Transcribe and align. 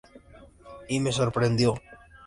Y 0.89 0.99
me 0.99 1.11
sorprendió. 1.11 1.75